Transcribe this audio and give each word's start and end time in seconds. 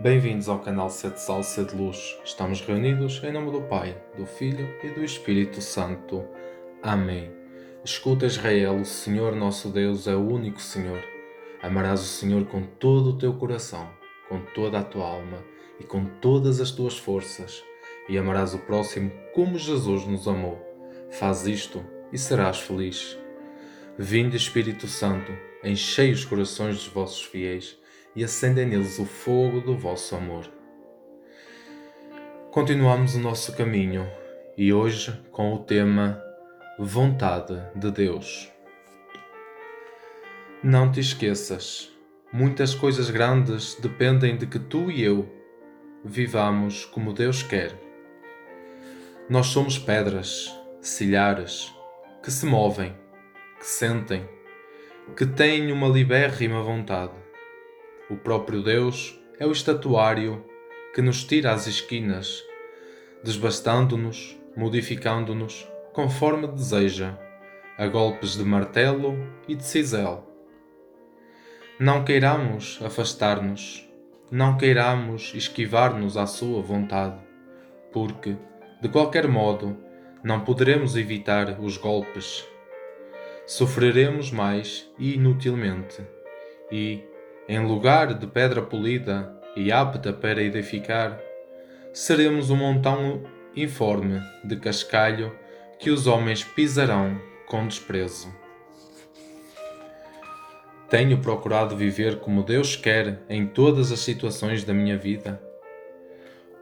Bem-vindos 0.00 0.48
ao 0.48 0.60
canal 0.60 0.88
Sete 0.90 1.20
Sal, 1.20 1.42
Sede 1.42 1.74
Luz. 1.74 2.16
Estamos 2.24 2.60
reunidos 2.60 3.20
em 3.24 3.32
nome 3.32 3.50
do 3.50 3.62
Pai, 3.62 4.00
do 4.16 4.24
Filho 4.26 4.72
e 4.80 4.90
do 4.90 5.02
Espírito 5.02 5.60
Santo. 5.60 6.24
Amém. 6.80 7.32
Escuta 7.84 8.24
Israel, 8.24 8.76
o 8.76 8.84
Senhor 8.84 9.34
nosso 9.34 9.70
Deus 9.70 10.06
é 10.06 10.14
o 10.14 10.24
único 10.24 10.60
Senhor. 10.60 11.02
Amarás 11.60 12.00
o 12.00 12.04
Senhor 12.04 12.46
com 12.46 12.62
todo 12.62 13.10
o 13.10 13.18
teu 13.18 13.34
coração, 13.34 13.90
com 14.28 14.40
toda 14.54 14.78
a 14.78 14.84
tua 14.84 15.04
alma 15.04 15.44
e 15.80 15.82
com 15.82 16.04
todas 16.04 16.60
as 16.60 16.70
tuas 16.70 16.96
forças, 16.96 17.64
e 18.08 18.16
amarás 18.16 18.54
o 18.54 18.58
próximo 18.60 19.10
como 19.34 19.58
Jesus 19.58 20.06
nos 20.06 20.28
amou. 20.28 20.64
Faz 21.10 21.44
isto 21.44 21.84
e 22.12 22.18
serás 22.18 22.60
feliz. 22.60 23.18
Vinde 23.98 24.36
Espírito 24.36 24.86
Santo, 24.86 25.32
enchei 25.64 26.12
os 26.12 26.24
corações 26.24 26.76
dos 26.76 26.86
vossos 26.86 27.24
fiéis 27.24 27.76
e 28.14 28.24
acendem 28.24 28.66
neles 28.66 28.98
o 28.98 29.04
fogo 29.04 29.60
do 29.60 29.76
vosso 29.76 30.16
amor. 30.16 30.50
Continuamos 32.50 33.14
o 33.14 33.20
nosso 33.20 33.56
caminho 33.56 34.10
e 34.56 34.72
hoje 34.72 35.12
com 35.30 35.52
o 35.52 35.58
tema 35.58 36.22
Vontade 36.78 37.60
de 37.74 37.90
Deus. 37.90 38.50
Não 40.62 40.90
te 40.90 41.00
esqueças, 41.00 41.92
muitas 42.32 42.74
coisas 42.74 43.10
grandes 43.10 43.76
dependem 43.76 44.36
de 44.36 44.46
que 44.46 44.58
tu 44.58 44.90
e 44.90 45.02
eu 45.02 45.28
vivamos 46.04 46.84
como 46.84 47.12
Deus 47.12 47.42
quer. 47.42 47.78
Nós 49.28 49.46
somos 49.48 49.78
pedras, 49.78 50.52
silhares, 50.80 51.72
que 52.22 52.30
se 52.30 52.46
movem, 52.46 52.96
que 53.58 53.66
sentem, 53.66 54.28
que 55.16 55.26
têm 55.26 55.70
uma 55.70 55.88
libérrima 55.88 56.62
vontade 56.62 57.27
o 58.10 58.16
próprio 58.16 58.62
Deus 58.62 59.18
é 59.38 59.46
o 59.46 59.52
estatuário 59.52 60.44
que 60.94 61.02
nos 61.02 61.24
tira 61.24 61.52
às 61.52 61.66
esquinas, 61.66 62.42
desbastando-nos, 63.22 64.36
modificando-nos 64.56 65.68
conforme 65.92 66.46
deseja, 66.46 67.18
a 67.76 67.86
golpes 67.86 68.36
de 68.36 68.44
martelo 68.44 69.16
e 69.46 69.54
de 69.54 69.64
cisel. 69.64 70.26
Não 71.78 72.04
queiramos 72.04 72.80
afastar-nos, 72.84 73.88
não 74.30 74.56
queiramos 74.56 75.32
esquivar-nos 75.34 76.16
à 76.16 76.26
sua 76.26 76.60
vontade, 76.60 77.18
porque, 77.92 78.36
de 78.80 78.88
qualquer 78.88 79.28
modo, 79.28 79.76
não 80.22 80.40
poderemos 80.40 80.96
evitar 80.96 81.60
os 81.60 81.76
golpes. 81.76 82.44
Sofreremos 83.46 84.30
mais 84.30 84.90
e 84.98 85.14
inutilmente, 85.14 86.04
e, 86.70 87.04
em 87.48 87.64
lugar 87.66 88.12
de 88.12 88.26
pedra 88.26 88.60
polida 88.60 89.34
e 89.56 89.72
apta 89.72 90.12
para 90.12 90.42
edificar, 90.42 91.18
seremos 91.94 92.50
um 92.50 92.56
montão 92.56 93.22
informe 93.56 94.20
de 94.44 94.56
cascalho 94.56 95.34
que 95.78 95.90
os 95.90 96.06
homens 96.06 96.44
pisarão 96.44 97.18
com 97.46 97.66
desprezo. 97.66 98.30
Tenho 100.90 101.18
procurado 101.18 101.74
viver 101.74 102.20
como 102.20 102.42
Deus 102.42 102.76
quer 102.76 103.22
em 103.28 103.46
todas 103.46 103.90
as 103.92 104.00
situações 104.00 104.64
da 104.64 104.74
minha 104.74 104.98
vida? 104.98 105.40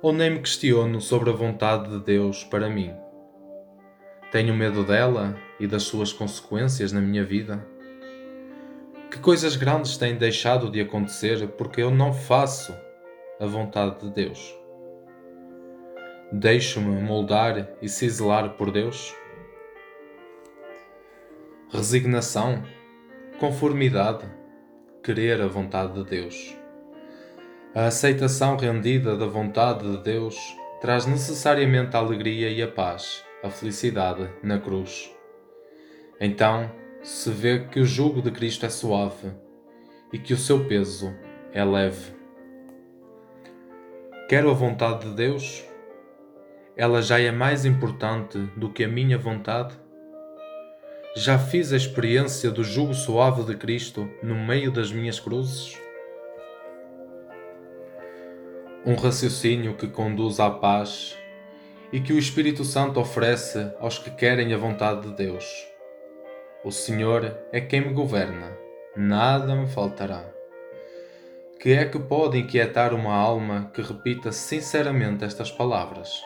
Ou 0.00 0.12
nem 0.12 0.30
me 0.30 0.38
questiono 0.38 1.00
sobre 1.00 1.30
a 1.30 1.32
vontade 1.32 1.90
de 1.90 2.04
Deus 2.04 2.44
para 2.44 2.68
mim? 2.68 2.92
Tenho 4.30 4.54
medo 4.54 4.84
dela 4.84 5.36
e 5.58 5.66
das 5.66 5.84
suas 5.84 6.12
consequências 6.12 6.92
na 6.92 7.00
minha 7.00 7.24
vida? 7.24 7.64
Que 9.10 9.18
coisas 9.20 9.56
grandes 9.56 9.96
têm 9.96 10.16
deixado 10.16 10.70
de 10.70 10.80
acontecer 10.80 11.46
porque 11.48 11.80
eu 11.80 11.90
não 11.90 12.12
faço 12.12 12.74
a 13.40 13.46
vontade 13.46 14.00
de 14.00 14.10
Deus? 14.10 14.54
Deixo-me 16.32 17.00
moldar 17.00 17.68
e 17.80 17.88
ciselar 17.88 18.50
por 18.56 18.72
Deus? 18.72 19.14
Resignação, 21.70 22.64
conformidade, 23.38 24.26
querer 25.02 25.40
a 25.40 25.46
vontade 25.46 25.94
de 25.94 26.10
Deus. 26.10 26.56
A 27.74 27.86
aceitação 27.86 28.56
rendida 28.56 29.16
da 29.16 29.26
vontade 29.26 29.88
de 29.88 30.02
Deus 30.02 30.36
traz 30.80 31.06
necessariamente 31.06 31.96
a 31.96 32.00
alegria 32.00 32.50
e 32.50 32.60
a 32.60 32.68
paz, 32.68 33.24
a 33.42 33.50
felicidade 33.50 34.28
na 34.42 34.58
cruz. 34.58 35.14
Então, 36.20 36.70
se 37.06 37.30
vê 37.30 37.60
que 37.60 37.78
o 37.78 37.86
jugo 37.86 38.20
de 38.20 38.32
Cristo 38.32 38.66
é 38.66 38.68
suave 38.68 39.30
e 40.12 40.18
que 40.18 40.34
o 40.34 40.36
seu 40.36 40.64
peso 40.64 41.14
é 41.52 41.64
leve. 41.64 42.12
Quero 44.28 44.50
a 44.50 44.52
vontade 44.52 45.08
de 45.08 45.14
Deus? 45.14 45.64
Ela 46.76 47.00
já 47.00 47.20
é 47.20 47.30
mais 47.30 47.64
importante 47.64 48.38
do 48.56 48.72
que 48.72 48.82
a 48.82 48.88
minha 48.88 49.16
vontade? 49.16 49.72
Já 51.14 51.38
fiz 51.38 51.72
a 51.72 51.76
experiência 51.76 52.50
do 52.50 52.64
jugo 52.64 52.92
suave 52.92 53.44
de 53.44 53.54
Cristo 53.54 54.10
no 54.20 54.34
meio 54.34 54.72
das 54.72 54.90
minhas 54.90 55.20
cruzes? 55.20 55.80
Um 58.84 58.96
raciocínio 58.96 59.76
que 59.76 59.86
conduz 59.86 60.40
à 60.40 60.50
paz 60.50 61.16
e 61.92 62.00
que 62.00 62.12
o 62.12 62.18
Espírito 62.18 62.64
Santo 62.64 62.98
oferece 62.98 63.70
aos 63.78 63.96
que 63.96 64.10
querem 64.10 64.52
a 64.52 64.58
vontade 64.58 65.08
de 65.08 65.14
Deus 65.14 65.75
o 66.66 66.72
Senhor 66.72 67.32
é 67.52 67.60
quem 67.60 67.80
me 67.80 67.92
governa, 67.92 68.50
nada 68.96 69.54
me 69.54 69.68
faltará. 69.68 70.24
Que 71.60 71.74
é 71.74 71.84
que 71.84 71.96
pode 71.96 72.38
inquietar 72.38 72.92
uma 72.92 73.14
alma 73.14 73.70
que 73.72 73.80
repita 73.80 74.32
sinceramente 74.32 75.24
estas 75.24 75.48
palavras? 75.48 76.20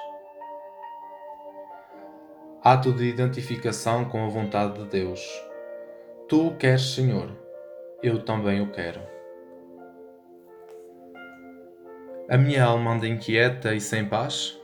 Ato 2.64 2.90
de 2.90 3.04
identificação 3.04 4.06
com 4.06 4.24
a 4.24 4.30
vontade 4.30 4.82
de 4.82 4.88
Deus. 4.88 5.20
Tu 6.26 6.46
o 6.46 6.56
queres, 6.56 6.94
Senhor, 6.94 7.36
eu 8.02 8.24
também 8.24 8.62
o 8.62 8.72
quero. 8.72 9.02
A 12.30 12.38
minha 12.38 12.64
alma 12.64 12.94
anda 12.94 13.06
inquieta 13.06 13.74
e 13.74 13.80
sem 13.80 14.06
paz? 14.06 14.58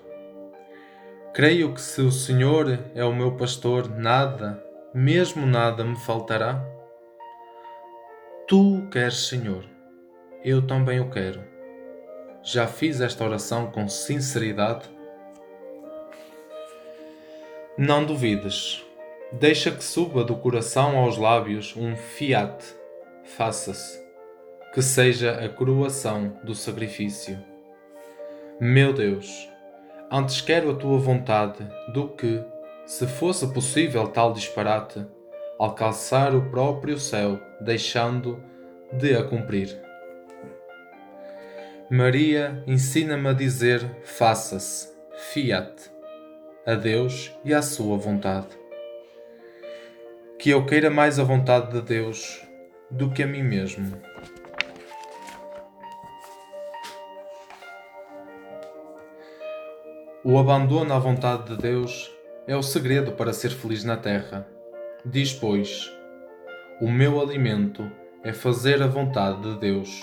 Creio 1.34 1.74
que 1.74 1.82
se 1.82 2.00
o 2.00 2.10
Senhor 2.10 2.78
é 2.94 3.04
o 3.04 3.14
meu 3.14 3.36
pastor, 3.36 3.90
nada 3.90 4.64
mesmo 4.96 5.44
nada 5.44 5.84
me 5.84 5.94
faltará? 5.94 6.64
Tu 8.48 8.78
o 8.78 8.88
queres, 8.88 9.26
Senhor, 9.26 9.62
eu 10.42 10.66
também 10.66 11.00
o 11.00 11.10
quero. 11.10 11.44
Já 12.42 12.66
fiz 12.66 13.02
esta 13.02 13.22
oração 13.22 13.70
com 13.70 13.86
sinceridade? 13.88 14.88
Não 17.76 18.06
duvides, 18.06 18.82
deixa 19.30 19.70
que 19.70 19.84
suba 19.84 20.24
do 20.24 20.34
coração 20.34 20.96
aos 20.96 21.18
lábios 21.18 21.76
um 21.76 21.94
fiat, 21.94 22.64
faça-se, 23.22 24.02
que 24.72 24.80
seja 24.80 25.44
a 25.44 25.48
coroação 25.50 26.40
do 26.42 26.54
sacrifício. 26.54 27.38
Meu 28.58 28.94
Deus, 28.94 29.46
antes 30.10 30.40
quero 30.40 30.70
a 30.70 30.74
tua 30.74 30.96
vontade 30.96 31.68
do 31.92 32.08
que 32.08 32.42
se 32.86 33.04
fosse 33.06 33.52
possível 33.52 34.06
tal 34.06 34.32
disparate, 34.32 35.04
alcançar 35.58 36.34
o 36.34 36.48
próprio 36.50 36.98
céu, 36.98 37.40
deixando 37.60 38.40
de 38.92 39.16
a 39.16 39.24
cumprir. 39.24 39.76
Maria 41.90 42.62
ensina-me 42.66 43.28
a 43.28 43.32
dizer 43.32 43.84
faça-se, 44.04 44.88
fiat, 45.32 45.90
a 46.64 46.74
Deus 46.74 47.32
e 47.44 47.52
à 47.52 47.60
sua 47.60 47.96
vontade. 47.96 48.48
Que 50.38 50.50
eu 50.50 50.64
queira 50.64 50.88
mais 50.88 51.18
a 51.18 51.24
vontade 51.24 51.72
de 51.72 51.82
Deus 51.82 52.40
do 52.88 53.10
que 53.10 53.22
a 53.22 53.26
mim 53.26 53.42
mesmo. 53.42 54.00
O 60.22 60.38
abandono 60.38 60.92
à 60.92 60.98
vontade 60.98 61.54
de 61.54 61.62
Deus 61.62 62.15
é 62.46 62.56
o 62.56 62.62
segredo 62.62 63.12
para 63.12 63.32
ser 63.32 63.50
feliz 63.50 63.82
na 63.84 63.96
terra. 63.96 64.46
Diz, 65.04 65.32
pois: 65.32 65.90
O 66.80 66.90
meu 66.90 67.20
alimento 67.20 67.90
é 68.22 68.32
fazer 68.32 68.82
a 68.82 68.86
vontade 68.86 69.42
de 69.42 69.58
Deus. 69.58 70.00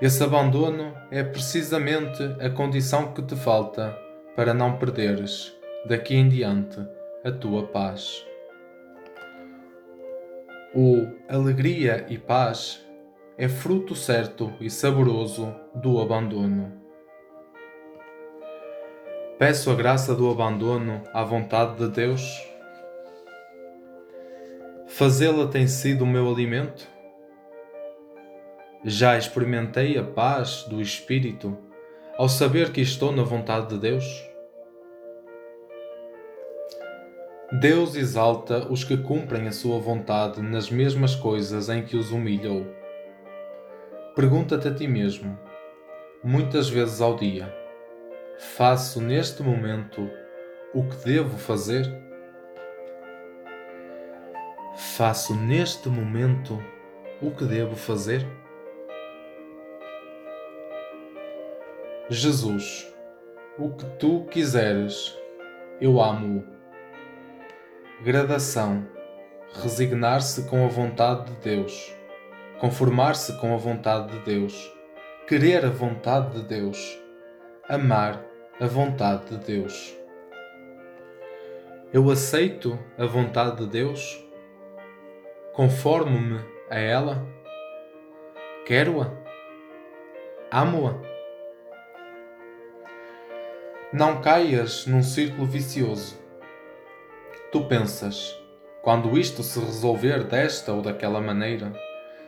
Esse 0.00 0.22
abandono 0.22 0.94
é 1.10 1.22
precisamente 1.22 2.22
a 2.40 2.50
condição 2.50 3.12
que 3.12 3.22
te 3.22 3.34
falta 3.34 3.96
para 4.36 4.54
não 4.54 4.78
perderes, 4.78 5.52
daqui 5.86 6.14
em 6.14 6.28
diante, 6.28 6.78
a 7.24 7.32
tua 7.32 7.66
paz. 7.66 8.24
O 10.74 11.06
alegria 11.28 12.06
e 12.08 12.16
paz 12.16 12.84
é 13.36 13.48
fruto 13.48 13.94
certo 13.96 14.52
e 14.60 14.70
saboroso 14.70 15.52
do 15.74 16.00
abandono. 16.00 16.77
Peço 19.38 19.70
a 19.70 19.74
graça 19.76 20.16
do 20.16 20.28
abandono 20.28 21.00
à 21.14 21.22
vontade 21.22 21.76
de 21.76 21.88
Deus. 21.88 22.44
Fazê-la 24.88 25.46
tem 25.46 25.68
sido 25.68 26.02
o 26.02 26.06
meu 26.08 26.28
alimento? 26.28 26.88
Já 28.84 29.16
experimentei 29.16 29.96
a 29.96 30.02
paz 30.02 30.64
do 30.64 30.82
Espírito 30.82 31.56
ao 32.16 32.28
saber 32.28 32.72
que 32.72 32.80
estou 32.80 33.12
na 33.12 33.22
vontade 33.22 33.68
de 33.68 33.78
Deus? 33.78 34.28
Deus 37.60 37.94
exalta 37.94 38.66
os 38.68 38.82
que 38.82 38.96
cumprem 38.96 39.46
a 39.46 39.52
sua 39.52 39.78
vontade 39.78 40.42
nas 40.42 40.68
mesmas 40.68 41.14
coisas 41.14 41.68
em 41.68 41.84
que 41.84 41.96
os 41.96 42.10
humilhou. 42.10 42.66
Pergunta-te 44.16 44.66
a 44.66 44.74
ti 44.74 44.88
mesmo, 44.88 45.38
muitas 46.24 46.68
vezes 46.68 47.00
ao 47.00 47.14
dia: 47.14 47.67
faço 48.38 49.00
neste 49.00 49.42
momento 49.42 50.08
o 50.72 50.84
que 50.84 50.96
devo 51.04 51.36
fazer? 51.36 51.84
Faço 54.76 55.34
neste 55.34 55.88
momento 55.88 56.62
o 57.20 57.32
que 57.32 57.44
devo 57.44 57.74
fazer? 57.74 58.24
Jesus, 62.08 62.94
o 63.58 63.70
que 63.70 63.84
tu 63.98 64.24
quiseres, 64.30 65.18
eu 65.80 66.00
amo-o. 66.00 66.44
Gradação: 68.04 68.86
resignar-se 69.52 70.48
com 70.48 70.64
a 70.64 70.68
vontade 70.68 71.32
de 71.32 71.40
Deus, 71.40 71.92
conformar-se 72.60 73.36
com 73.40 73.52
a 73.52 73.58
vontade 73.58 74.12
de 74.12 74.24
Deus, 74.24 74.72
querer 75.26 75.64
a 75.64 75.70
vontade 75.70 76.40
de 76.40 76.46
Deus, 76.46 77.02
amar 77.68 78.27
a 78.60 78.66
vontade 78.66 79.26
de 79.26 79.36
Deus. 79.36 79.96
Eu 81.92 82.10
aceito 82.10 82.76
a 82.98 83.06
vontade 83.06 83.58
de 83.58 83.66
Deus? 83.70 84.20
Conformo-me 85.52 86.40
a 86.68 86.76
ela? 86.76 87.24
Quero-a? 88.66 89.12
Amo-a? 90.50 91.00
Não 93.92 94.20
caias 94.20 94.86
num 94.86 95.04
círculo 95.04 95.46
vicioso. 95.46 96.18
Tu 97.52 97.64
pensas, 97.66 98.36
quando 98.82 99.16
isto 99.16 99.44
se 99.44 99.60
resolver 99.60 100.24
desta 100.24 100.72
ou 100.72 100.82
daquela 100.82 101.20
maneira, 101.20 101.72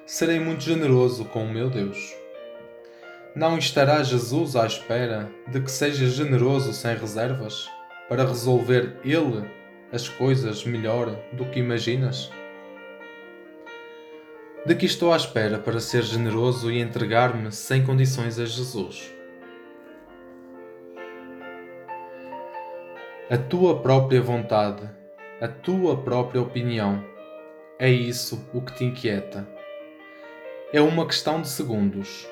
serei 0.06 0.38
muito 0.38 0.62
generoso 0.62 1.24
com 1.24 1.42
o 1.42 1.52
meu 1.52 1.68
Deus. 1.68 2.14
Não 3.34 3.56
estará 3.56 4.02
Jesus 4.02 4.56
à 4.56 4.66
espera 4.66 5.30
de 5.46 5.60
que 5.60 5.70
sejas 5.70 6.14
generoso 6.14 6.72
sem 6.72 6.96
reservas 6.96 7.70
para 8.08 8.26
resolver 8.26 8.96
Ele 9.04 9.48
as 9.92 10.08
coisas 10.08 10.64
melhor 10.64 11.16
do 11.32 11.44
que 11.44 11.60
imaginas? 11.60 12.28
De 14.66 14.74
que 14.74 14.84
estou 14.84 15.12
à 15.12 15.16
espera 15.16 15.58
para 15.60 15.78
ser 15.78 16.02
generoso 16.02 16.72
e 16.72 16.80
entregar-me 16.80 17.52
sem 17.52 17.84
condições 17.86 18.36
a 18.36 18.44
Jesus? 18.44 19.14
A 23.30 23.38
tua 23.38 23.80
própria 23.80 24.20
vontade, 24.20 24.90
a 25.40 25.46
tua 25.46 25.96
própria 25.96 26.42
opinião, 26.42 27.04
é 27.78 27.88
isso 27.88 28.44
o 28.52 28.60
que 28.60 28.74
te 28.74 28.84
inquieta. 28.84 29.48
É 30.72 30.80
uma 30.80 31.06
questão 31.06 31.40
de 31.40 31.48
segundos. 31.48 32.28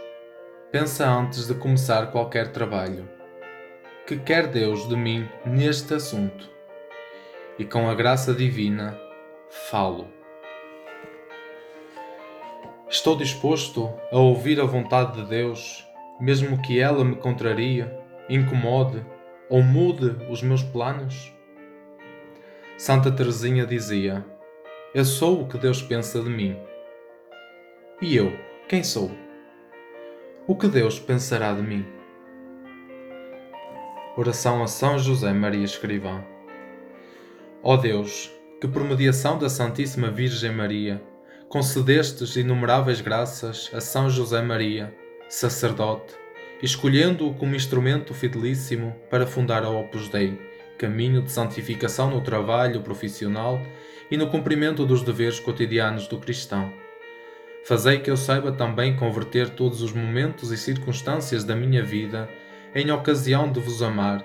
Pensa 0.70 1.08
antes 1.08 1.46
de 1.46 1.54
começar 1.54 2.12
qualquer 2.12 2.52
trabalho. 2.52 3.08
Que 4.06 4.18
quer 4.18 4.48
Deus 4.48 4.86
de 4.86 4.94
mim 4.94 5.26
neste 5.46 5.94
assunto? 5.94 6.46
E 7.58 7.64
com 7.64 7.88
a 7.88 7.94
graça 7.94 8.34
divina, 8.34 8.94
falo. 9.48 10.08
Estou 12.86 13.16
disposto 13.16 13.90
a 14.12 14.18
ouvir 14.18 14.60
a 14.60 14.64
vontade 14.64 15.22
de 15.22 15.26
Deus, 15.30 15.88
mesmo 16.20 16.60
que 16.60 16.78
ela 16.78 17.02
me 17.02 17.16
contrarie, 17.16 17.86
incomode 18.28 19.02
ou 19.48 19.62
mude 19.62 20.22
os 20.30 20.42
meus 20.42 20.62
planos? 20.62 21.32
Santa 22.76 23.10
Teresinha 23.10 23.66
dizia: 23.66 24.22
Eu 24.94 25.06
sou 25.06 25.40
o 25.40 25.48
que 25.48 25.56
Deus 25.56 25.80
pensa 25.80 26.20
de 26.20 26.28
mim. 26.28 26.58
E 28.02 28.14
eu, 28.14 28.38
quem 28.68 28.84
sou? 28.84 29.27
O 30.50 30.56
que 30.56 30.66
Deus 30.66 30.98
pensará 30.98 31.52
de 31.52 31.60
mim? 31.60 31.84
Oração 34.16 34.62
a 34.62 34.66
São 34.66 34.98
José 34.98 35.30
Maria 35.30 35.62
Escrivá. 35.62 36.24
Ó 37.62 37.76
Deus, 37.76 38.32
que 38.58 38.66
por 38.66 38.82
mediação 38.82 39.38
da 39.38 39.50
Santíssima 39.50 40.10
Virgem 40.10 40.50
Maria 40.50 41.02
concedestes 41.50 42.34
inumeráveis 42.34 43.02
graças 43.02 43.70
a 43.74 43.80
São 43.82 44.08
José 44.08 44.40
Maria, 44.40 44.96
sacerdote, 45.28 46.14
escolhendo-o 46.62 47.34
como 47.34 47.54
instrumento 47.54 48.14
fidelíssimo 48.14 48.96
para 49.10 49.26
fundar 49.26 49.62
a 49.64 49.68
Opus 49.68 50.08
Dei, 50.08 50.40
caminho 50.78 51.20
de 51.20 51.30
santificação 51.30 52.08
no 52.08 52.22
trabalho 52.22 52.80
profissional 52.80 53.60
e 54.10 54.16
no 54.16 54.30
cumprimento 54.30 54.86
dos 54.86 55.02
deveres 55.02 55.38
cotidianos 55.38 56.08
do 56.08 56.16
cristão. 56.16 56.72
Fazei 57.64 57.98
que 57.98 58.10
eu 58.10 58.16
saiba 58.16 58.52
também 58.52 58.96
converter 58.96 59.50
todos 59.50 59.82
os 59.82 59.92
momentos 59.92 60.50
e 60.50 60.56
circunstâncias 60.56 61.44
da 61.44 61.54
minha 61.54 61.82
vida 61.82 62.28
em 62.74 62.90
ocasião 62.90 63.50
de 63.50 63.60
vos 63.60 63.82
amar 63.82 64.24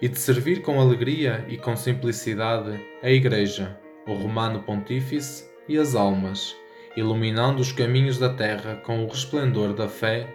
e 0.00 0.08
de 0.08 0.18
servir 0.18 0.60
com 0.60 0.80
alegria 0.80 1.44
e 1.48 1.56
com 1.56 1.76
simplicidade 1.76 2.78
a 3.02 3.10
Igreja, 3.10 3.78
o 4.06 4.12
Romano 4.12 4.62
Pontífice 4.62 5.48
e 5.68 5.78
as 5.78 5.94
almas, 5.94 6.54
iluminando 6.96 7.60
os 7.62 7.72
caminhos 7.72 8.18
da 8.18 8.28
terra 8.28 8.76
com 8.84 9.04
o 9.04 9.08
resplendor 9.08 9.72
da 9.72 9.88
fé 9.88 10.28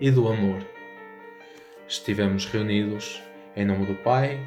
e 0.00 0.10
do 0.10 0.28
amor. 0.28 0.64
Estivemos 1.88 2.46
reunidos 2.46 3.22
em 3.56 3.64
nome 3.64 3.86
do 3.86 3.94
Pai, 3.94 4.38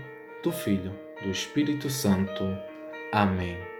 do 0.44 0.52
Filho, 0.52 0.94
do 1.22 1.30
Espírito 1.30 1.90
Santo. 1.90 2.44
Amém. 3.12 3.79